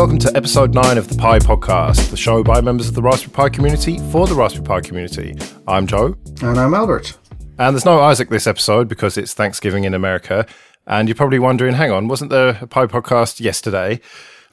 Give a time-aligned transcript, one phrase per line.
[0.00, 3.34] Welcome to episode 9 of the Pi Podcast, the show by members of the Raspberry
[3.34, 5.36] Pi community for the Raspberry Pi community.
[5.68, 6.16] I'm Joe.
[6.40, 7.18] And I'm Albert.
[7.58, 10.46] And there's no Isaac this episode because it's Thanksgiving in America.
[10.86, 14.00] And you're probably wondering, hang on, wasn't there a Pi Podcast yesterday?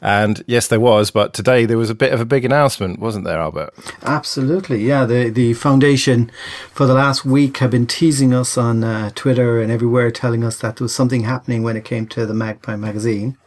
[0.02, 3.24] And yes, there was, but today there was a bit of a big announcement, wasn't
[3.24, 3.74] there, Albert?
[4.04, 5.06] Absolutely, yeah.
[5.06, 6.30] The the foundation
[6.74, 10.60] for the last week have been teasing us on uh, Twitter and everywhere, telling us
[10.60, 13.38] that there was something happening when it came to the MagPi magazine,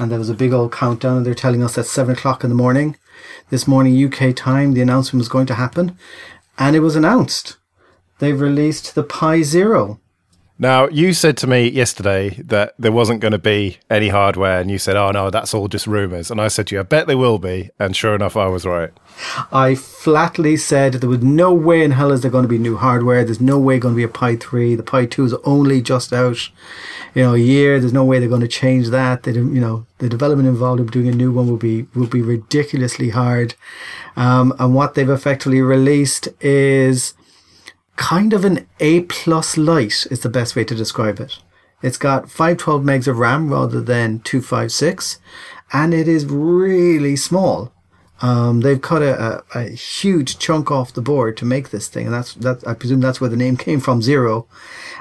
[0.00, 2.48] and there was a big old countdown, and they're telling us at seven o'clock in
[2.48, 2.96] the morning,
[3.50, 5.96] this morning UK time, the announcement was going to happen,
[6.58, 7.58] and it was announced.
[8.18, 10.00] They've released the Pi Zero.
[10.60, 14.70] Now, you said to me yesterday that there wasn't going to be any hardware, and
[14.70, 16.30] you said, oh no, that's all just rumors.
[16.30, 17.70] And I said to you, I bet there will be.
[17.78, 18.90] And sure enough, I was right.
[19.50, 22.76] I flatly said there was no way in hell is there going to be new
[22.76, 23.24] hardware.
[23.24, 24.74] There's no way going to be a Pi 3.
[24.74, 26.50] The Pi 2 is only just out,
[27.14, 27.80] you know, a year.
[27.80, 29.22] There's no way they're going to change that.
[29.22, 32.20] They, you know, the development involved in doing a new one will be will be
[32.20, 33.54] ridiculously hard.
[34.14, 37.14] Um, and what they've effectively released is
[37.96, 41.38] kind of an A plus light is the best way to describe it.
[41.82, 45.18] It's got 512 megs of RAM rather than 256,
[45.72, 47.72] and it is really small.
[48.22, 52.04] Um, they've cut a, a, a, huge chunk off the board to make this thing,
[52.04, 52.66] and that's that.
[52.68, 54.46] I presume that's where the name came from, Zero.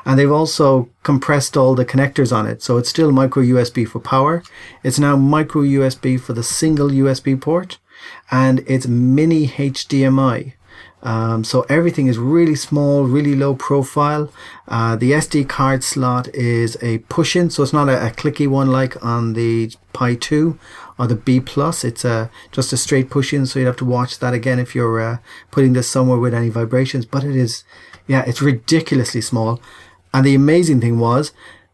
[0.06, 4.00] And they've also compressed all the connectors on it, so it's still micro USB for
[4.00, 4.42] power.
[4.84, 7.78] It's now micro USB for the single USB port,
[8.32, 10.54] and it's mini HDMI.
[11.02, 14.32] Um, so everything is really small, really low profile.
[14.68, 18.68] Uh, the SD card slot is a push-in, so it's not a, a, clicky one
[18.68, 20.60] like on the Pi 2
[20.98, 21.86] or the B Plus.
[21.86, 25.00] It's a just a straight push-in, so you'd have to watch that again if you're
[25.00, 25.18] uh,
[25.52, 27.06] putting this somewhere with any vibrations.
[27.06, 27.64] But it is,
[28.06, 29.62] yeah, it's ridiculously small.
[30.14, 31.32] And the amazing thing was,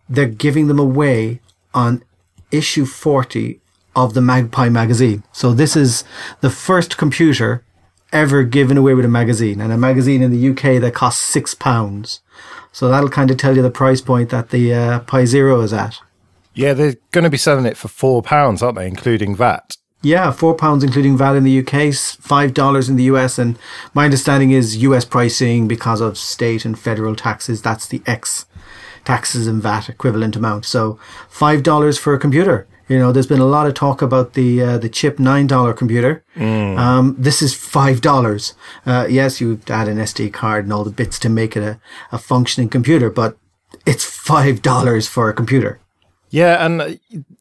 [0.08, 1.41] they're giving them away
[1.74, 2.03] on
[2.52, 3.59] issue 40
[3.96, 5.24] of the MagPi magazine.
[5.31, 6.03] So this is
[6.41, 7.64] the first computer
[8.11, 11.53] ever given away with a magazine, and a magazine in the UK that costs six
[11.53, 12.21] pounds.
[12.71, 15.73] So that'll kind of tell you the price point that the uh, Pi Zero is
[15.73, 15.99] at.
[16.53, 19.77] Yeah, they're going to be selling it for four pounds, aren't they, including VAT?
[20.01, 23.57] Yeah, four pounds including VAT in the UK, five dollars in the US, and
[23.93, 27.61] my understanding is US pricing because of state and federal taxes.
[27.61, 28.45] That's the X
[29.03, 30.66] taxes and VAT equivalent amount.
[30.66, 34.34] So five dollars for a computer you know, there's been a lot of talk about
[34.34, 36.23] the uh, the CHIP nine dollar computer.
[36.35, 36.78] Mm.
[36.78, 38.53] Um, this is five dollars.
[38.85, 41.79] Uh, yes, you add an SD card and all the bits to make it a,
[42.12, 43.38] a functioning computer, but
[43.85, 45.79] it's five dollars for a computer.
[46.29, 46.90] Yeah, and uh,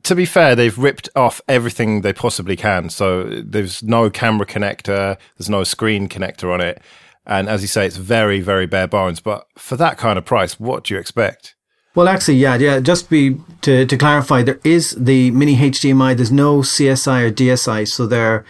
[0.05, 2.91] to be fair, they've ripped off everything they possibly can.
[2.91, 6.81] So there's no camera connector, there's no screen connector on it,
[7.27, 9.21] and as you say, it's very, very bare bones.
[9.21, 11.55] But for that kind of price, what do you expect?
[11.95, 12.81] Well, actually, yeah, yeah.
[12.81, 16.17] Just be to, to clarify, there is the mini HDMI.
[16.17, 18.45] There's no CSI or DSI, so their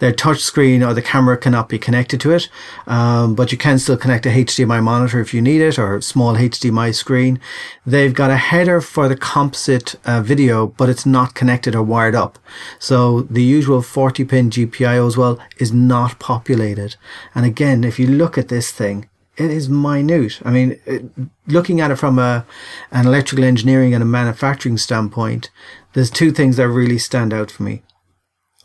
[0.00, 2.48] their touch screen or the camera cannot be connected to it.
[2.88, 6.34] Um, but you can still connect a HDMI monitor if you need it or small
[6.34, 7.38] HDMI screen.
[7.86, 12.16] They've got a header for the composite uh, video, but it's not connected or wired
[12.16, 12.40] up.
[12.80, 16.96] So the usual 40 pin GPIO as well is not populated.
[17.32, 20.40] And again, if you look at this thing, it is minute.
[20.44, 21.04] I mean, it,
[21.46, 22.44] looking at it from a
[22.90, 25.50] an electrical engineering and a manufacturing standpoint,
[25.92, 27.82] there's two things that really stand out for me.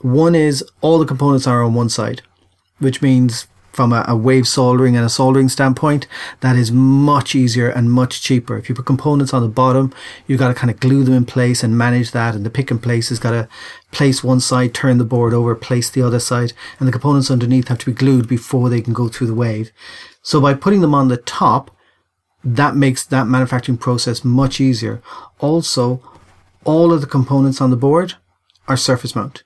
[0.01, 2.23] One is all the components are on one side,
[2.79, 6.06] which means from a, a, wave soldering and a soldering standpoint,
[6.41, 8.56] that is much easier and much cheaper.
[8.56, 9.91] If you put components on the bottom,
[10.28, 12.35] you've got to kind of glue them in place and manage that.
[12.35, 13.50] And the pick and place has got to
[13.91, 17.67] place one side, turn the board over, place the other side, and the components underneath
[17.69, 19.72] have to be glued before they can go through the wave.
[20.23, 21.69] So by putting them on the top,
[22.44, 25.01] that makes that manufacturing process much easier.
[25.39, 26.01] Also,
[26.63, 28.15] all of the components on the board
[28.68, 29.44] are surface mount.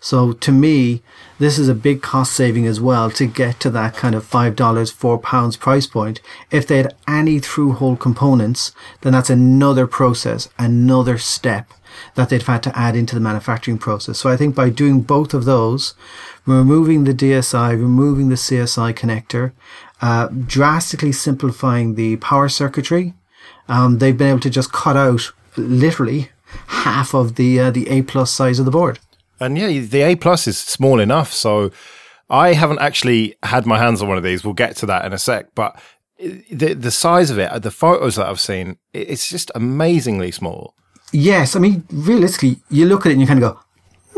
[0.00, 1.02] So to me,
[1.38, 4.54] this is a big cost saving as well to get to that kind of $5,
[4.54, 6.20] £4 price point.
[6.50, 8.72] If they had any through hole components,
[9.02, 11.72] then that's another process, another step
[12.16, 14.18] that they'd had to add into the manufacturing process.
[14.18, 15.94] So I think by doing both of those,
[16.46, 19.52] removing the DSI, removing the CSI connector,
[20.02, 23.14] uh, drastically simplifying the power circuitry,
[23.68, 26.30] um, they've been able to just cut out literally
[26.66, 28.98] half of the uh, the A plus size of the board.
[29.40, 31.32] And yeah, the A plus is small enough.
[31.32, 31.70] So
[32.28, 34.44] I haven't actually had my hands on one of these.
[34.44, 35.54] We'll get to that in a sec.
[35.54, 35.80] But
[36.18, 40.74] the the size of it, the photos that I've seen, it's just amazingly small.
[41.12, 43.60] Yes, I mean realistically, you look at it and you kind of go,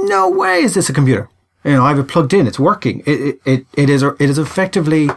[0.07, 1.29] "No way is this a computer."
[1.65, 3.03] You know, I have it plugged in; it's working.
[3.07, 5.09] It it it is it is effectively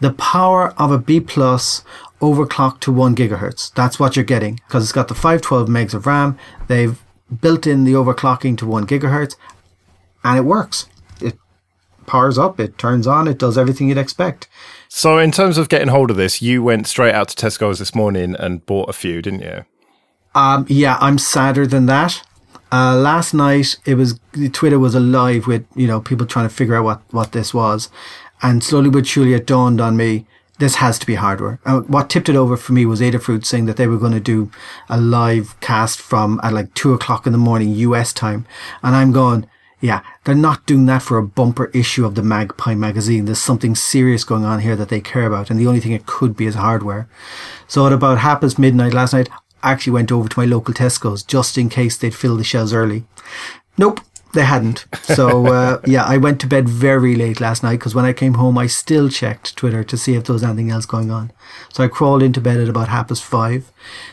[0.00, 1.82] the power of a B plus
[2.20, 3.72] overclocked to one gigahertz.
[3.74, 6.38] That's what you're getting because it's got the 512 megs of RAM.
[6.68, 7.02] They've
[7.40, 9.36] built in the overclocking to one gigahertz,
[10.24, 10.88] and it works.
[11.20, 11.38] It
[12.06, 14.48] powers up, it turns on, it does everything you'd expect.
[14.88, 17.94] So, in terms of getting hold of this, you went straight out to Tesco's this
[17.94, 19.64] morning and bought a few, didn't you?
[20.34, 22.22] Um, yeah, I'm sadder than that.
[22.70, 24.20] Uh, last night, it was
[24.52, 27.88] Twitter was alive with you know people trying to figure out what what this was,
[28.42, 30.26] and slowly but surely it dawned on me
[30.58, 31.60] this has to be hardware.
[31.64, 34.20] Uh, what tipped it over for me was Adafruit saying that they were going to
[34.20, 34.50] do
[34.88, 38.46] a live cast from at like two o'clock in the morning US time,
[38.82, 39.48] and I'm going.
[39.78, 43.26] Yeah, they're not doing that for a bumper issue of the MagPi magazine.
[43.26, 46.06] There's something serious going on here that they care about, and the only thing it
[46.06, 47.06] could be is hardware.
[47.68, 49.28] So at about half past midnight last night,
[49.62, 52.72] I actually went over to my local Tesco's just in case they'd fill the shelves
[52.72, 53.04] early.
[53.76, 54.00] Nope,
[54.36, 54.86] they hadn't.
[55.02, 58.34] So uh, yeah, I went to bed very late last night because when I came
[58.34, 61.32] home, I still checked Twitter to see if there was anything else going on.
[61.72, 63.72] So I crawled into bed at about half past five.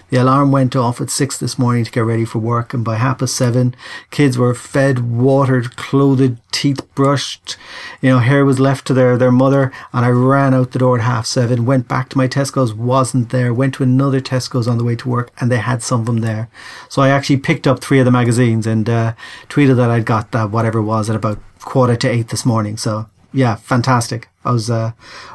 [0.10, 2.96] The alarm went off at six this morning to get ready for work, and by
[2.96, 3.76] half past seven,
[4.12, 7.58] kids were fed, watered, clothed, teeth brushed.
[8.02, 10.98] You know, hair was left to their their mother, and I ran out the door
[10.98, 11.66] at half seven.
[11.66, 13.54] Went back to my Tesco's, wasn't there.
[13.54, 16.20] Went to another Tesco's on the way to work, and they had some of them
[16.20, 16.50] there.
[16.90, 19.14] So I actually picked up three of the magazines and uh,
[19.50, 22.78] tweeted that I'd got that whatever it was at about quarter to eight this morning.
[22.78, 24.30] So yeah, fantastic.
[24.46, 24.92] I was uh,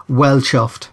[0.09, 0.89] well chuffed.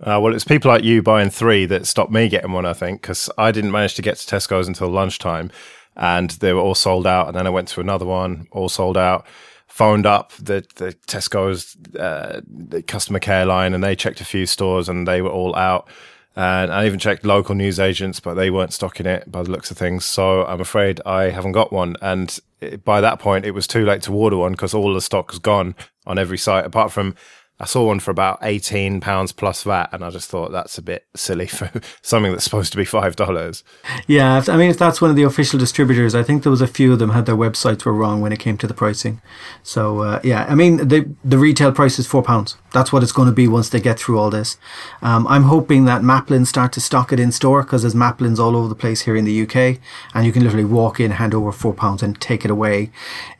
[0.00, 3.00] Uh, well, it's people like you buying three that stopped me getting one, I think,
[3.00, 5.50] because I didn't manage to get to Tesco's until lunchtime
[5.96, 7.28] and they were all sold out.
[7.28, 9.26] And then I went to another one, all sold out.
[9.66, 14.46] Phoned up the, the Tesco's uh, the customer care line and they checked a few
[14.46, 15.88] stores and they were all out.
[16.34, 19.70] And I even checked local news agents, but they weren't stocking it by the looks
[19.70, 20.04] of things.
[20.04, 21.96] So I'm afraid I haven't got one.
[22.00, 22.38] And
[22.84, 25.38] by that point, it was too late to order one because all the stock was
[25.38, 25.74] gone
[26.06, 27.14] on every site, apart from
[27.58, 30.82] I saw one for about eighteen pounds plus VAT, and I just thought that's a
[30.82, 31.70] bit silly for
[32.02, 33.64] something that's supposed to be five dollars.
[34.06, 36.66] Yeah, I mean, if that's one of the official distributors, I think there was a
[36.66, 39.22] few of them had their websites were wrong when it came to the pricing.
[39.62, 42.56] So uh, yeah, I mean, the the retail price is four pounds.
[42.72, 44.58] That's what it's going to be once they get through all this.
[45.00, 48.54] Um, I'm hoping that Maplin start to stock it in store because there's Maplins all
[48.54, 49.80] over the place here in the UK,
[50.12, 52.90] and you can literally walk in, hand over four pounds, and take it away.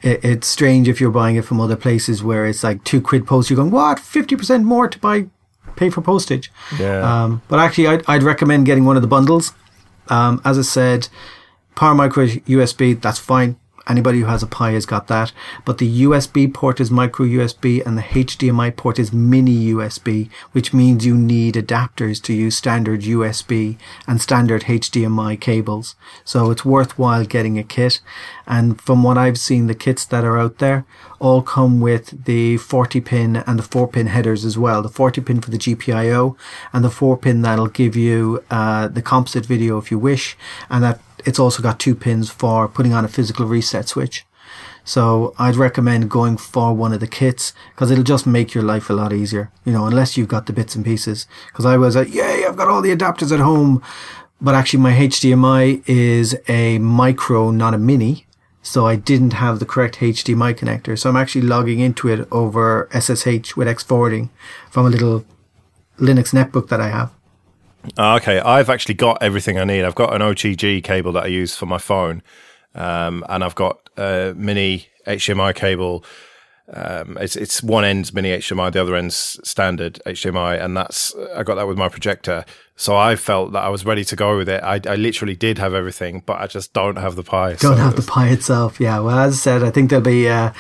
[0.01, 3.27] It, it's strange if you're buying it from other places where it's like two quid
[3.27, 3.51] post.
[3.51, 4.06] You're going what?
[4.07, 5.27] 50% more to buy,
[5.77, 6.51] pay for postage.
[6.79, 7.01] Yeah.
[7.25, 9.53] Um, but actually, I'd, I'd recommend getting one of the bundles.
[10.09, 11.09] Um, as I said,
[11.75, 13.57] Power Micro USB, that's fine.
[13.89, 15.33] Anybody who has a Pi has got that.
[15.65, 20.75] But the USB port is micro USB and the HDMI port is mini USB, which
[20.75, 25.95] means you need adapters to use standard USB and standard HDMI cables.
[26.25, 28.01] So it's worthwhile getting a kit.
[28.47, 30.85] And from what I've seen, the kits that are out there
[31.19, 34.83] all come with the 40 pin and the 4 pin headers as well.
[34.83, 36.37] The 40 pin for the GPIO
[36.73, 40.37] and the 4 pin that'll give you uh, the composite video if you wish.
[40.69, 44.25] And that it's also got two pins for putting on a physical reset switch.
[44.85, 48.89] So I'd recommend going for one of the kits because it'll just make your life
[48.89, 51.27] a lot easier, you know, unless you've got the bits and pieces.
[51.49, 53.83] Because I was like, yay, I've got all the adapters at home.
[54.41, 58.27] But actually, my HDMI is a micro, not a mini.
[58.63, 60.99] So I didn't have the correct HDMI connector.
[60.99, 64.31] So I'm actually logging into it over SSH with X forwarding
[64.71, 65.25] from a little
[65.99, 67.16] Linux netbook that I have.
[67.99, 69.85] Ah, okay, I've actually got everything I need.
[69.85, 72.23] I've got an OTG cable that I use for my phone,
[72.75, 76.05] um, and I've got a mini HDMI cable.
[76.73, 81.45] Um, it's it's one end's mini HDMI, the other end's standard HDMI, and that's I
[81.45, 82.45] got that with my projector.
[82.79, 84.63] So I felt that I was ready to go with it.
[84.63, 87.51] I, I literally did have everything, but I just don't have the Pi.
[87.51, 88.79] Don't so have the Pi itself.
[88.81, 88.99] Yeah.
[88.99, 90.29] Well, as I said, I think there'll be.
[90.29, 90.53] Uh,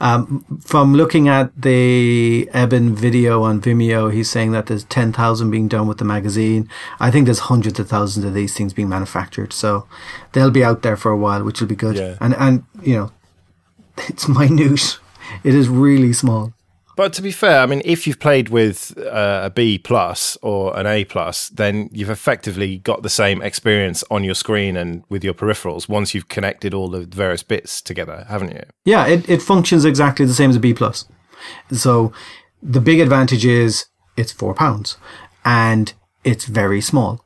[0.00, 5.68] um, from looking at the Eben video on Vimeo, he's saying that there's 10,000 being
[5.68, 6.70] done with the magazine.
[6.98, 9.52] I think there's hundreds of thousands of these things being manufactured.
[9.52, 9.86] So
[10.32, 11.96] they'll be out there for a while, which will be good.
[11.96, 12.16] Yeah.
[12.18, 13.12] And, and, you know,
[14.08, 14.98] it's minute.
[15.44, 16.52] It is really small.
[16.96, 20.76] But to be fair, I mean, if you've played with uh, a B plus or
[20.78, 25.24] an A plus, then you've effectively got the same experience on your screen and with
[25.24, 28.64] your peripherals once you've connected all the various bits together, haven't you?
[28.84, 31.06] Yeah, it, it functions exactly the same as a B plus.
[31.72, 32.12] So
[32.62, 33.86] the big advantage is
[34.18, 34.98] it's four pounds
[35.42, 37.24] and it's very small.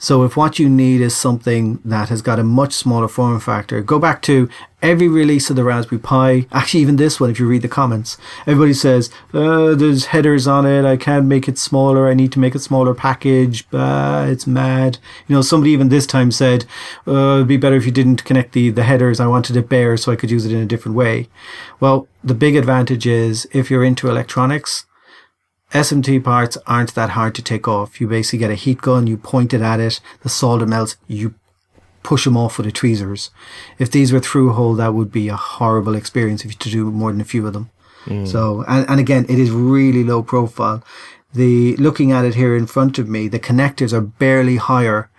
[0.00, 3.82] So if what you need is something that has got a much smaller form factor,
[3.82, 4.48] go back to
[4.80, 6.46] every release of the Raspberry Pi.
[6.52, 10.66] Actually, even this one, if you read the comments, everybody says, uh, there's headers on
[10.66, 10.84] it.
[10.84, 12.08] I can't make it smaller.
[12.08, 13.66] I need to make a smaller package.
[13.72, 14.98] Uh, it's mad.
[15.26, 16.64] You know, somebody even this time said,
[17.08, 19.18] uh, it'd be better if you didn't connect the, the headers.
[19.18, 21.28] I wanted it bare so I could use it in a different way.
[21.80, 24.86] Well, the big advantage is if you're into electronics,
[25.72, 28.00] SMT parts aren't that hard to take off.
[28.00, 31.34] You basically get a heat gun, you point it at it, the solder melts, you
[32.02, 33.30] push them off with the tweezers.
[33.78, 36.90] If these were through hole, that would be a horrible experience if you to do
[36.90, 37.70] more than a few of them.
[38.06, 38.26] Mm.
[38.26, 40.82] So, and, and again, it is really low profile.
[41.34, 45.10] The looking at it here in front of me, the connectors are barely higher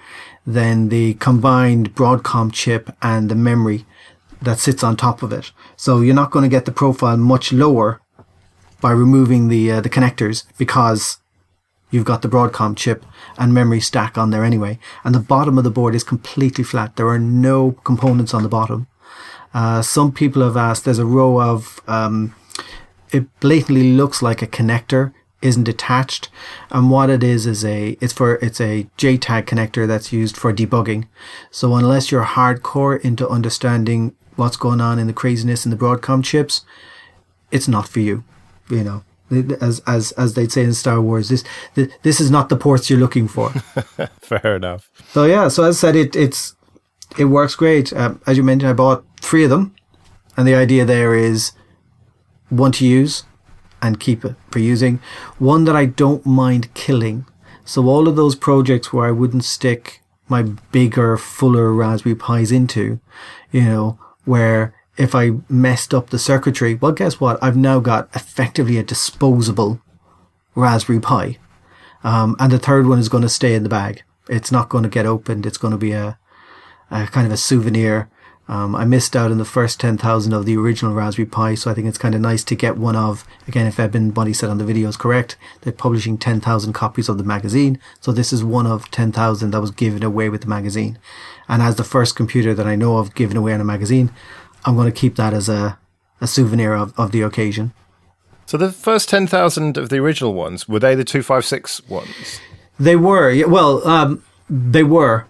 [0.47, 3.85] than the combined Broadcom chip and the memory
[4.41, 5.51] that sits on top of it.
[5.75, 8.01] So you're not going to get the profile much lower
[8.81, 11.17] by removing the uh, the connectors because
[11.91, 13.05] you've got the Broadcom chip
[13.37, 14.79] and memory stack on there anyway.
[15.03, 16.95] And the bottom of the board is completely flat.
[16.95, 18.87] There are no components on the bottom.
[19.53, 20.85] Uh, some people have asked.
[20.85, 22.35] There's a row of um,
[23.11, 26.29] it blatantly looks like a connector isn't attached
[26.69, 30.53] and what it is is a it's for it's a JTAG connector that's used for
[30.53, 31.07] debugging
[31.49, 36.23] so unless you're hardcore into understanding what's going on in the craziness in the Broadcom
[36.23, 36.65] chips
[37.51, 38.25] it's not for you
[38.69, 39.03] you know
[39.61, 41.43] as as as they'd say in Star Wars this
[42.01, 43.49] this is not the ports you're looking for
[44.21, 44.89] Fair enough.
[45.11, 46.55] so yeah so as I said it it's
[47.17, 49.75] it works great um, as you mentioned I bought three of them
[50.35, 51.51] and the idea there is
[52.49, 53.23] one to use
[53.81, 54.99] and keep it for using.
[55.37, 57.25] One that I don't mind killing.
[57.65, 62.99] So all of those projects where I wouldn't stick my bigger, fuller Raspberry Pis into,
[63.51, 67.41] you know, where if I messed up the circuitry, well, guess what?
[67.41, 69.81] I've now got effectively a disposable
[70.55, 71.37] Raspberry Pi.
[72.03, 74.03] Um, and the third one is going to stay in the bag.
[74.27, 75.45] It's not going to get opened.
[75.45, 76.19] It's going to be a,
[76.91, 78.09] a kind of a souvenir.
[78.49, 81.75] Um, I missed out on the first 10,000 of the original Raspberry Pi, so I
[81.75, 84.57] think it's kind of nice to get one of, again, if Eben Bunny said on
[84.57, 87.79] the video is correct, they're publishing 10,000 copies of the magazine.
[88.01, 90.97] So this is one of 10,000 that was given away with the magazine.
[91.47, 94.09] And as the first computer that I know of given away in a magazine,
[94.65, 95.79] I'm going to keep that as a,
[96.21, 97.73] a souvenir of, of the occasion.
[98.45, 102.39] So the first 10,000 of the original ones, were they the 256 ones?
[102.79, 105.27] They were, yeah, well, um, they were.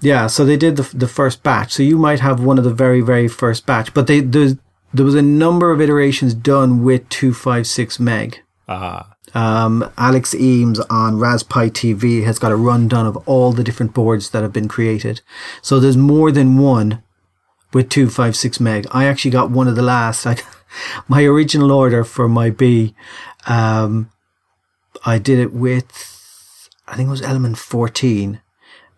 [0.00, 1.72] Yeah, so they did the the first batch.
[1.72, 4.56] So you might have one of the very very first batch, but they there,
[4.94, 8.40] there was a number of iterations done with 256 meg.
[8.68, 9.14] Ah.
[9.32, 14.30] Um, Alex Eames on Raspberry TV has got a rundown of all the different boards
[14.30, 15.20] that have been created.
[15.62, 17.02] So there's more than one
[17.72, 18.86] with 256 meg.
[18.90, 20.26] I actually got one of the last.
[20.26, 20.36] I,
[21.08, 22.94] my original order for my B,
[23.46, 24.10] um,
[25.04, 28.40] I did it with, I think it was element 14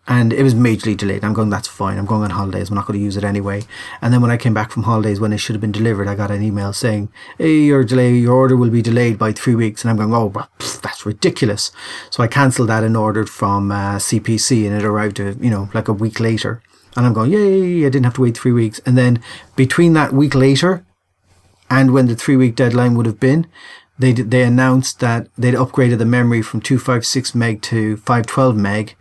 [0.05, 1.23] and it was majorly delayed.
[1.23, 1.97] I'm going, that's fine.
[1.97, 2.69] I'm going on holidays.
[2.69, 3.63] I'm not going to use it anyway.
[4.01, 6.15] And then when I came back from holidays, when it should have been delivered, I
[6.15, 9.81] got an email saying, hey, your delay, your order will be delayed by three weeks.
[9.81, 11.71] And I'm going, oh, pff, that's ridiculous.
[12.09, 15.69] So I cancelled that and ordered from uh, CPC and it arrived, uh, you know,
[15.73, 16.61] like a week later.
[16.97, 18.81] And I'm going, yay, I didn't have to wait three weeks.
[18.85, 19.23] And then
[19.55, 20.85] between that week later
[21.69, 23.47] and when the three week deadline would have been,
[23.97, 28.95] they, they announced that they'd upgraded the memory from 256 meg to 512 meg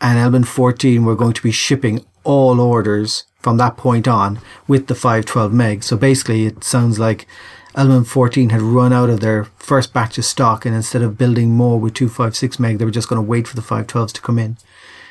[0.00, 4.38] and Element 14 were going to be shipping all orders from that point on
[4.68, 5.82] with the 512 meg.
[5.82, 7.26] So basically, it sounds like
[7.74, 11.50] Element 14 had run out of their first batch of stock, and instead of building
[11.50, 14.38] more with 256 meg, they were just going to wait for the 512s to come
[14.38, 14.56] in.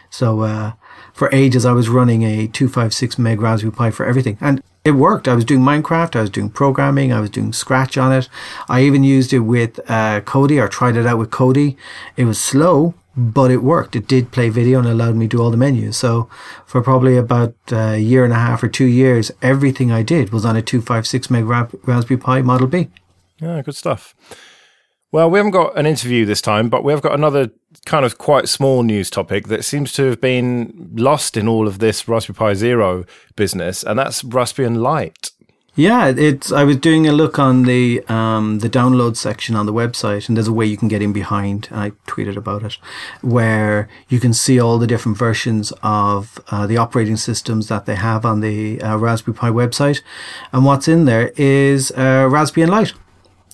[0.09, 0.73] So uh,
[1.13, 5.27] for ages, I was running a 256 meg Raspberry Pi for everything, and it worked.
[5.27, 8.27] I was doing Minecraft, I was doing programming, I was doing Scratch on it.
[8.67, 11.77] I even used it with uh, Kodi, or tried it out with Kodi.
[12.17, 13.95] It was slow, but it worked.
[13.95, 15.97] It did play video and allowed me to do all the menus.
[15.97, 16.29] So
[16.65, 20.45] for probably about a year and a half or two years, everything I did was
[20.45, 22.87] on a 256 meg Raspberry Pi Model B.
[23.39, 24.15] Yeah, good stuff.
[25.11, 27.49] Well, we haven't got an interview this time, but we have got another
[27.85, 31.79] kind of quite small news topic that seems to have been lost in all of
[31.79, 35.31] this Raspberry Pi Zero business, and that's Raspbian Lite.
[35.79, 36.51] Yeah, it's.
[36.51, 40.35] I was doing a look on the um, the download section on the website, and
[40.35, 41.69] there's a way you can get in behind.
[41.71, 42.77] And I tweeted about it,
[43.21, 47.95] where you can see all the different versions of uh, the operating systems that they
[47.95, 50.01] have on the uh, Raspberry Pi website,
[50.51, 52.93] and what's in there is uh, Raspbian.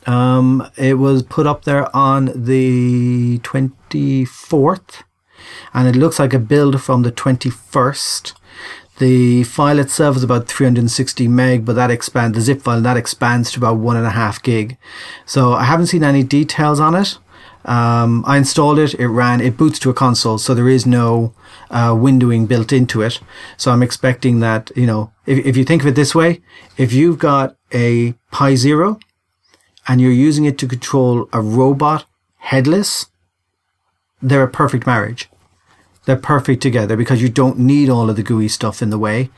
[0.07, 5.03] Um, it was put up there on the 24th,
[5.75, 8.33] and it looks like a build from the 21st.
[8.97, 13.51] The file itself is about 360 meg, but that expands, the zip file, that expands
[13.51, 14.77] to about one and a half gig.
[15.25, 17.17] So I haven't seen any details on it.
[17.65, 21.33] Um, I installed it, it ran, it boots to a console, so there is no
[21.71, 23.19] uh, windowing built into it.
[23.57, 26.41] So I'm expecting that, you know, if, if you think of it this way,
[26.77, 28.99] if you've got a Pi Zero
[29.87, 32.05] and you're using it to control a robot
[32.37, 33.07] headless,
[34.21, 35.27] they're a perfect marriage.
[36.05, 39.29] They're perfect together because you don't need all of the GUI stuff in the way.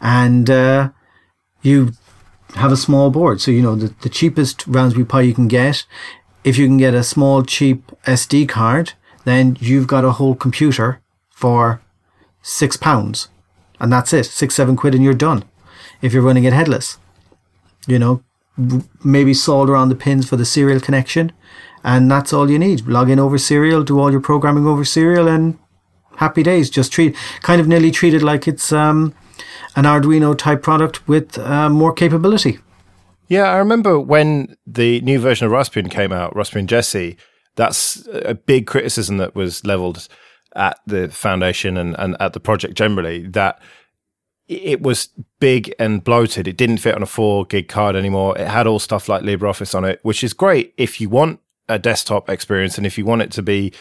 [0.00, 0.90] And uh,
[1.62, 1.92] you
[2.54, 3.40] have a small board.
[3.40, 5.86] So, you know, the, the cheapest Raspberry Pi you can get,
[6.44, 8.92] if you can get a small, cheap SD card,
[9.24, 11.80] then you've got a whole computer for
[12.42, 13.28] six pounds.
[13.80, 14.24] and that's it.
[14.24, 15.44] Six, seven quid, and you're done.
[16.00, 16.98] If you're running it headless,
[17.86, 18.22] you know,
[19.04, 21.32] maybe solder on the pins for the serial connection,
[21.84, 22.86] and that's all you need.
[22.86, 25.58] Log in over serial, do all your programming over serial, and
[26.16, 26.70] happy days.
[26.70, 29.14] Just treat, kind of nearly treated like it's um,
[29.74, 32.58] an Arduino type product with uh, more capability.
[33.28, 37.16] Yeah, I remember when the new version of Raspbian came out, Raspbian Jessie.
[37.56, 40.08] That's a big criticism that was leveled
[40.54, 43.60] at the foundation and, and at the project generally that
[44.48, 45.08] it was
[45.40, 46.46] big and bloated.
[46.46, 48.38] It didn't fit on a four gig card anymore.
[48.38, 51.78] It had all stuff like LibreOffice on it, which is great if you want a
[51.78, 53.72] desktop experience and if you want it to be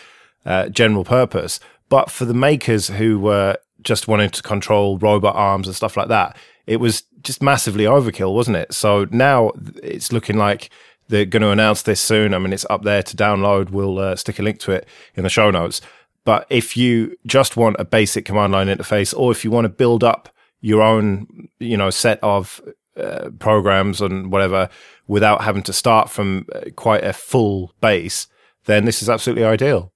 [0.45, 1.59] uh, general purpose.
[1.89, 6.07] But for the makers who were just wanting to control robot arms and stuff like
[6.07, 8.73] that, it was just massively overkill, wasn't it?
[8.73, 9.51] So now
[9.83, 10.69] it's looking like
[11.07, 12.33] they're going to announce this soon.
[12.33, 13.69] I mean, it's up there to download.
[13.69, 15.81] We'll uh, stick a link to it in the show notes.
[16.23, 19.69] But if you just want a basic command line interface, or if you want to
[19.69, 20.29] build up
[20.61, 22.59] your own, you know, set of
[22.97, 24.69] uh, programs and whatever
[25.07, 28.27] without having to start from uh, quite a full base,
[28.65, 29.93] then this is absolutely ideal.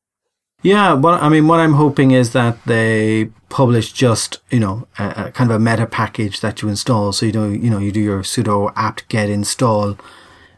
[0.62, 5.26] Yeah, but I mean, what I'm hoping is that they publish just you know a,
[5.28, 7.14] a kind of a meta package that you install.
[7.14, 9.98] So you know, you know, you do your sudo apt get install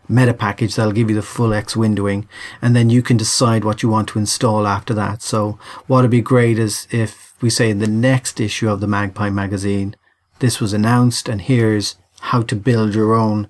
[0.10, 2.26] meta package that'll give you the full X windowing,
[2.62, 5.22] and then you can decide what you want to install after that.
[5.22, 8.88] So what would be great is if we say in the next issue of the
[8.88, 9.96] MagPi magazine,
[10.40, 13.48] this was announced, and here's how to build your own,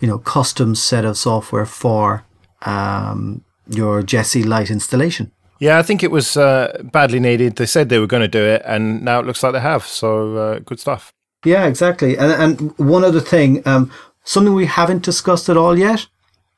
[0.00, 2.24] you know, custom set of software for
[2.62, 5.32] um, your Jessie Lite installation.
[5.60, 7.56] Yeah, I think it was uh, badly needed.
[7.56, 9.86] They said they were going to do it, and now it looks like they have.
[9.86, 11.12] So uh, good stuff.
[11.44, 12.16] Yeah, exactly.
[12.16, 13.92] And and one other thing, um,
[14.24, 16.06] something we haven't discussed at all yet.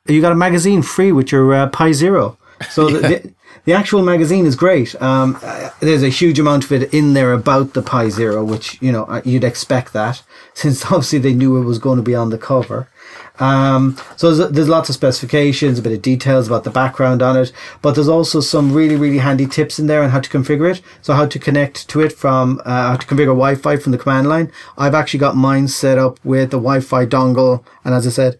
[0.07, 2.37] You got a magazine free with your uh, Pi Zero.
[2.69, 2.93] So yeah.
[2.93, 3.33] the, the,
[3.65, 5.01] the, actual magazine is great.
[5.01, 8.81] Um, uh, there's a huge amount of it in there about the Pi Zero, which
[8.81, 10.23] you know uh, you'd expect that
[10.53, 12.87] since obviously they knew it was going to be on the cover.
[13.39, 17.35] Um, so there's, there's, lots of specifications, a bit of details about the background on
[17.35, 20.71] it, but there's also some really, really handy tips in there on how to configure
[20.71, 20.81] it.
[21.01, 24.29] So how to connect to it from, uh, how to configure Wi-Fi from the command
[24.29, 24.51] line.
[24.77, 27.63] I've actually got mine set up with a Wi-Fi dongle.
[27.83, 28.39] And as I said,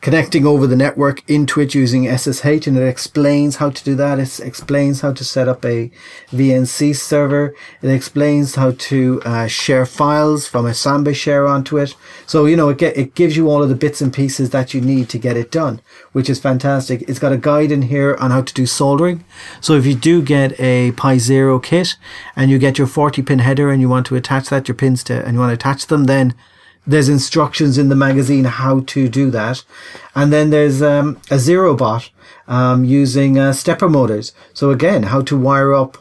[0.00, 4.18] connecting over the network into it using SSH and it explains how to do that.
[4.18, 5.90] It explains how to set up a
[6.30, 7.54] VNC server.
[7.82, 11.96] It explains how to uh, share files from a Samba share onto it.
[12.26, 14.74] So, you know, it, get, it gives you all of the bits and pieces that
[14.74, 15.80] you need to get it done,
[16.12, 17.02] which is fantastic.
[17.08, 19.24] It's got a guide in here on how to do soldering.
[19.60, 21.96] So if you do get a Pi Zero kit
[22.36, 25.02] and you get your 40 pin header and you want to attach that, your pins
[25.04, 26.34] to, and you want to attach them, then
[26.86, 29.64] there's instructions in the magazine how to do that.
[30.14, 32.10] And then there's um, a zero bot
[32.46, 34.32] um, using uh, stepper motors.
[34.54, 35.98] So again, how to wire up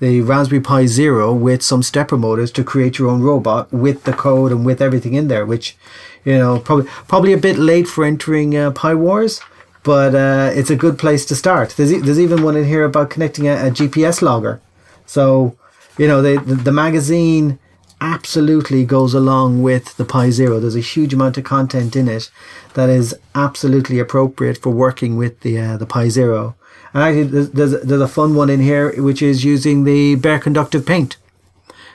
[0.00, 4.12] the Raspberry Pi Zero with some stepper motors to create your own robot with the
[4.12, 5.76] code and with everything in there, which,
[6.24, 9.40] you know, probably, probably a bit late for entering uh, Pi Wars,
[9.84, 11.70] but uh, it's a good place to start.
[11.76, 14.60] There's, there's even one in here about connecting a, a GPS logger.
[15.06, 15.56] So,
[15.96, 17.58] you know, they, the, the magazine
[18.04, 20.60] absolutely goes along with the Pi Zero.
[20.60, 22.30] There's a huge amount of content in it
[22.74, 26.54] that is absolutely appropriate for working with the uh, the Pi Zero.
[26.92, 30.38] And actually, there's, there's, there's a fun one in here which is using the bare
[30.38, 31.16] conductive paint.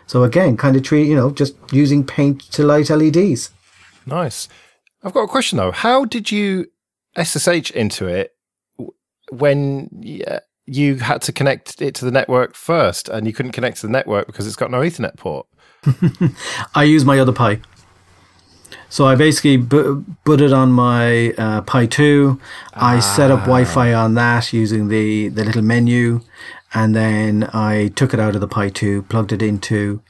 [0.07, 3.51] So again, kind of treat you know just using paint to light LEDs.
[4.07, 4.49] Nice.
[5.03, 5.71] I've got a question though.
[5.71, 6.65] How did you
[7.15, 8.31] SSH into it
[9.31, 9.89] when
[10.65, 13.93] you had to connect it to the network first, and you couldn't connect to the
[13.93, 15.45] network because it's got no Ethernet port?
[16.75, 17.59] I use my other Pi.
[18.89, 22.39] So I basically put it on my uh, Pi 2.
[22.73, 22.95] Ah.
[22.95, 26.21] I set up Wi Fi on that using the, the little menu.
[26.73, 30.01] And then I took it out of the Pi 2, plugged it into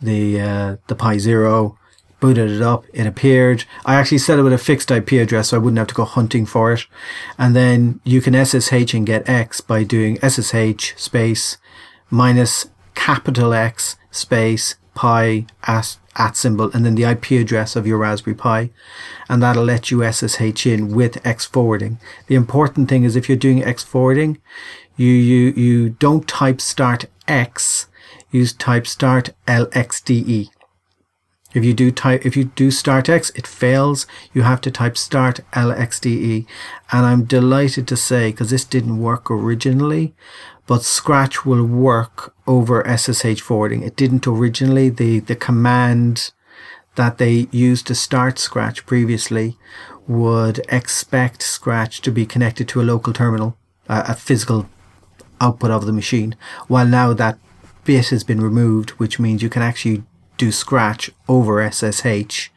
[0.00, 1.78] the, uh, the Pi 0,
[2.20, 2.84] booted it up.
[2.92, 3.64] It appeared.
[3.86, 6.04] I actually set it with a fixed IP address so I wouldn't have to go
[6.04, 6.86] hunting for it.
[7.38, 11.56] And then you can SSH and get X by doing SSH space
[12.10, 17.98] minus capital X space pi at, at symbol and then the IP address of your
[17.98, 18.70] Raspberry Pi.
[19.28, 21.98] And that'll let you SSH in with X forwarding.
[22.26, 24.38] The important thing is if you're doing X forwarding,
[24.96, 27.86] you, you, you don't type start X,
[28.30, 30.50] you type start LXDE.
[31.52, 34.06] If you do type, if you do start X, it fails.
[34.32, 36.46] You have to type start LXDE.
[36.92, 40.14] And I'm delighted to say, because this didn't work originally,
[40.66, 43.84] but Scratch will work over SSH forwarding.
[43.84, 44.90] It didn't originally.
[44.90, 46.32] The, the command
[46.96, 49.56] that they used to start Scratch previously
[50.08, 53.56] would expect Scratch to be connected to a local terminal,
[53.88, 54.68] a, physical
[55.40, 56.34] output of the machine,
[56.66, 57.38] while now that
[57.84, 60.02] bit has been removed, which means you can actually
[60.36, 62.50] do Scratch over SSH,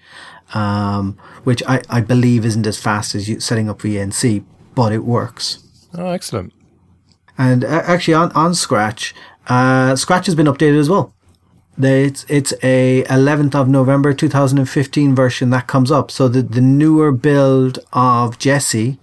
[0.56, 5.04] um, which I, I believe isn't as fast as you setting up VNC, but it
[5.04, 5.64] works.
[5.94, 6.52] Oh, excellent.
[7.38, 9.14] And uh, actually, on, on Scratch,
[9.48, 11.14] uh, Scratch has been updated as well.
[11.82, 16.12] It's it's a 11th of November 2015 version that comes up.
[16.12, 19.00] So the the newer build of Jessie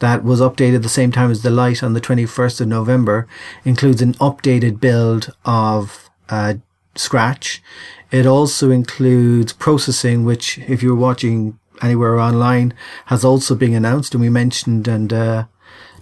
[0.00, 3.28] that was updated the same time as the Lite on the 21st of November
[3.64, 6.54] includes an updated build of uh,
[6.96, 7.62] Scratch.
[8.10, 12.74] It also includes processing, which if you're watching anywhere online
[13.06, 15.44] has also been announced and we mentioned and uh,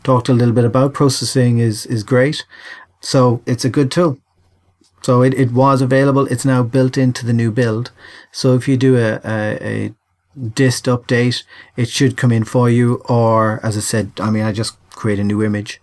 [0.07, 2.47] talked a little bit about processing is is great.
[3.01, 4.19] So it's a good tool.
[5.03, 6.27] So it, it was available.
[6.27, 7.91] It's now built into the new build.
[8.33, 9.41] So if you do a, a,
[9.73, 9.95] a
[10.55, 11.45] dist update,
[11.77, 13.03] it should come in for you.
[13.09, 15.81] Or as I said, I mean, I just create a new image.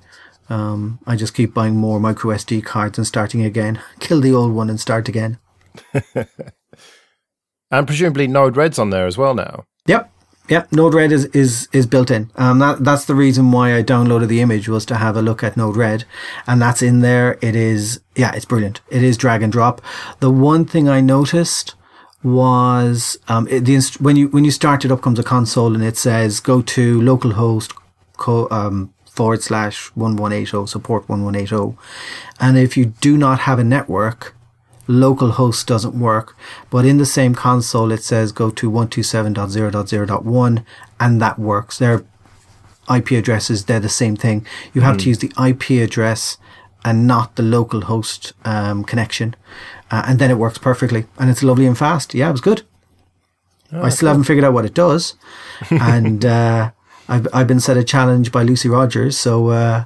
[0.49, 3.81] Um, I just keep buying more micro SD cards and starting again.
[3.99, 5.37] Kill the old one and start again.
[7.71, 9.65] and presumably Node-RED's on there as well now.
[9.87, 10.12] Yep.
[10.49, 12.29] Yep, Node-RED is, is, is built in.
[12.35, 15.41] Um, that, that's the reason why I downloaded the image was to have a look
[15.41, 16.03] at Node-RED.
[16.45, 17.37] And that's in there.
[17.41, 18.81] It is, yeah, it's brilliant.
[18.89, 19.81] It is drag and drop.
[20.19, 21.75] The one thing I noticed
[22.23, 25.83] was, um, it, the, when you, when you start it up comes a console and
[25.83, 27.73] it says go to localhost,
[28.17, 31.77] co, um, forward slash 1180, support 1180.
[32.39, 34.35] And if you do not have a network,
[34.87, 36.35] local host doesn't work,
[36.69, 40.65] but in the same console it says go to 127.0.0.1
[40.99, 41.77] and that works.
[41.77, 42.03] Their
[42.93, 44.45] IP addresses, they're the same thing.
[44.73, 45.01] You have mm.
[45.01, 46.37] to use the IP address
[46.83, 49.35] and not the local host um, connection.
[49.89, 52.13] Uh, and then it works perfectly and it's lovely and fast.
[52.13, 52.63] Yeah, it was good.
[53.71, 54.09] Oh, I still cool.
[54.09, 55.15] haven't figured out what it does.
[55.69, 56.71] and uh,
[57.07, 59.85] I've, I've been set a challenge by Lucy Rogers, so uh,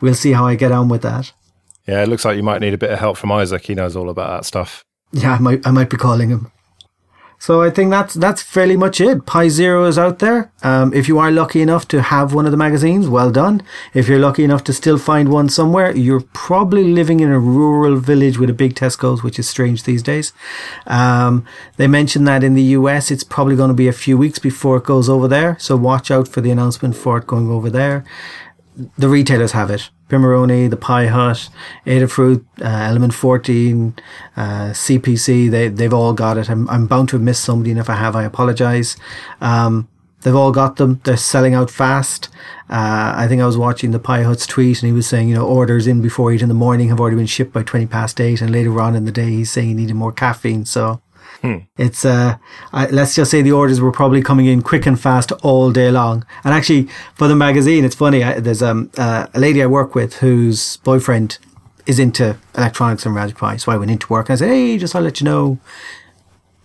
[0.00, 1.32] we'll see how I get on with that.
[1.88, 3.64] Yeah, it looks like you might need a bit of help from Isaac.
[3.64, 4.84] He knows all about that stuff.
[5.10, 6.52] Yeah, I might I might be calling him.
[7.40, 9.24] So I think that's that's fairly much it.
[9.24, 10.52] Pi Zero is out there.
[10.62, 13.62] Um, if you are lucky enough to have one of the magazines, well done.
[13.94, 17.96] If you're lucky enough to still find one somewhere, you're probably living in a rural
[17.96, 20.32] village with a big Tesco's, which is strange these days.
[20.86, 21.46] Um,
[21.76, 24.76] they mentioned that in the US, it's probably going to be a few weeks before
[24.76, 25.56] it goes over there.
[25.60, 28.04] So watch out for the announcement for it going over there.
[28.98, 29.88] The retailers have it.
[30.08, 31.48] Pimoroni, the Pi Hut,
[31.86, 33.94] Adafruit, uh, Element 14,
[34.36, 34.40] uh,
[34.70, 36.48] CPC, they, they've all got it.
[36.48, 38.96] I'm, I'm bound to have missed somebody, and if I have, I apologize.
[39.40, 39.88] Um,
[40.22, 41.00] they've all got them.
[41.04, 42.28] They're selling out fast.
[42.70, 45.34] Uh, I think I was watching the Pi Hut's tweet, and he was saying, you
[45.34, 48.20] know, orders in before 8 in the morning have already been shipped by 20 past
[48.20, 50.64] 8, and later on in the day, he's saying he needed more caffeine.
[50.64, 51.00] So,
[51.40, 51.58] Hmm.
[51.76, 52.36] It's uh,
[52.72, 56.26] let's just say the orders were probably coming in quick and fast all day long.
[56.42, 58.24] And actually, for the magazine, it's funny.
[58.24, 61.38] I, there's um, uh, a lady I work with whose boyfriend
[61.86, 64.78] is into electronics and Raspberry Pi, so I went into work and I said, "Hey,
[64.78, 65.58] just I'll let you know,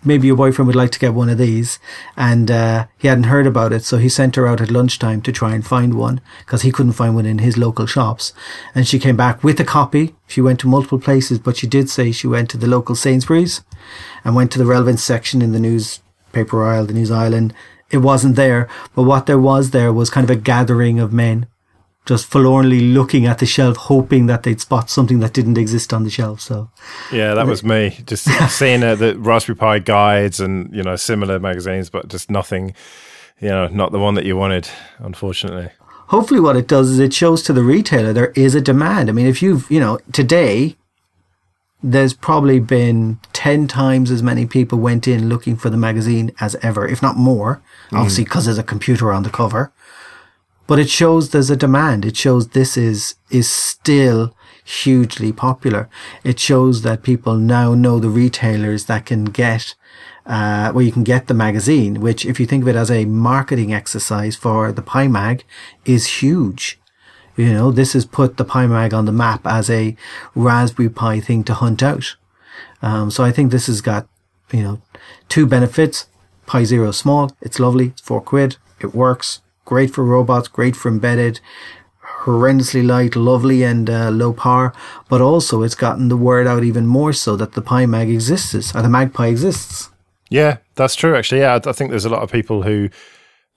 [0.05, 1.79] maybe your boyfriend would like to get one of these.
[2.17, 5.31] And uh, he hadn't heard about it, so he sent her out at lunchtime to
[5.31, 8.33] try and find one because he couldn't find one in his local shops.
[8.75, 10.15] And she came back with a copy.
[10.27, 13.61] She went to multiple places, but she did say she went to the local Sainsbury's
[14.23, 17.53] and went to the relevant section in the newspaper aisle, the news island.
[17.91, 21.47] It wasn't there, but what there was there was kind of a gathering of men
[22.05, 26.03] just forlornly looking at the shelf, hoping that they'd spot something that didn't exist on
[26.03, 26.41] the shelf.
[26.41, 26.69] So,
[27.11, 27.97] yeah, that was me.
[28.05, 32.73] Just seeing uh, the Raspberry Pi guides and you know similar magazines, but just nothing.
[33.39, 35.69] You know, not the one that you wanted, unfortunately.
[36.07, 39.09] Hopefully, what it does is it shows to the retailer there is a demand.
[39.09, 40.75] I mean, if you've you know today.
[41.85, 46.55] There's probably been 10 times as many people went in looking for the magazine as
[46.61, 47.61] ever, if not more.
[47.89, 47.97] Mm.
[47.97, 49.73] Obviously, because there's a computer on the cover
[50.73, 52.03] but it shows there's a demand.
[52.03, 55.87] It shows this is, is still hugely popular.
[56.23, 59.75] It shows that people now know the retailers that can get,
[60.25, 63.05] uh, where you can get the magazine, which if you think of it as a
[63.05, 65.43] marketing exercise for the Pi Mag
[65.85, 66.79] is huge.
[67.37, 69.95] You know, this has put the Pi Mag on the map as a
[70.33, 72.15] Raspberry Pi thing to hunt out.
[72.81, 74.07] Um, so I think this has got,
[74.51, 74.81] you know,
[75.29, 76.07] two benefits.
[76.47, 77.37] Pi Zero small.
[77.41, 77.89] It's lovely.
[77.89, 78.57] It's four quid.
[78.79, 81.39] It works great for robots, great for embedded,
[82.23, 84.73] horrendously light, lovely and uh, low power,
[85.09, 88.75] but also it's gotten the word out even more so that the Pi Mag exists,
[88.75, 89.89] or the MagPi exists.
[90.29, 91.15] Yeah, that's true.
[91.15, 92.89] Actually, yeah, I think there's a lot of people who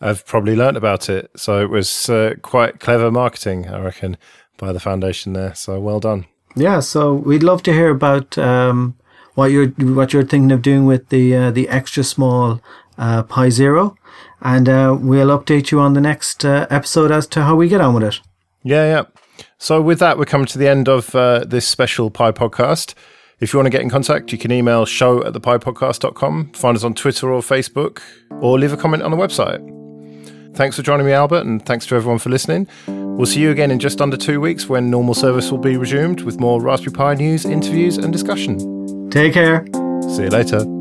[0.00, 1.30] have probably learnt about it.
[1.36, 4.16] So it was uh, quite clever marketing, I reckon,
[4.58, 5.54] by the foundation there.
[5.54, 6.26] So well done.
[6.54, 8.96] Yeah, so we'd love to hear about um,
[9.34, 12.60] what you're what you're thinking of doing with the uh, the extra small
[12.98, 13.96] uh, Pi Zero
[14.42, 17.80] and uh, we'll update you on the next uh, episode as to how we get
[17.80, 18.20] on with it.
[18.62, 19.44] Yeah, yeah.
[19.58, 22.94] So with that, we're coming to the end of uh, this special Pi podcast.
[23.38, 26.84] If you want to get in contact, you can email show at thepipodcast.com, find us
[26.84, 28.00] on Twitter or Facebook,
[28.40, 29.60] or leave a comment on the website.
[30.56, 32.66] Thanks for joining me, Albert, and thanks to everyone for listening.
[32.86, 36.22] We'll see you again in just under two weeks when normal service will be resumed
[36.22, 39.10] with more Raspberry Pi news, interviews, and discussion.
[39.10, 39.66] Take care.
[40.08, 40.75] See you later.